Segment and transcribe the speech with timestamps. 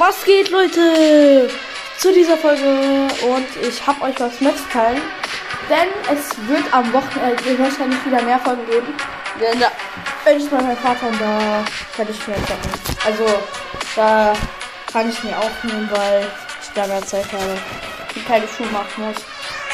[0.00, 1.50] Was geht, Leute?
[1.98, 5.02] Zu dieser Folge und ich habe euch was mitzuteilen.
[5.68, 8.94] Denn es wird am Wochenende wahrscheinlich wieder mehr Folgen geben.
[9.38, 9.70] Denn da
[10.24, 11.62] bin ich bei meinem Vater und da
[11.94, 12.70] kann ich mir zocken.
[13.04, 13.26] Also
[13.94, 14.32] da
[14.90, 16.26] kann ich mir aufnehmen, weil
[16.62, 17.58] ich da mehr Zeit habe
[18.14, 19.22] die keine Schuhe machen muss.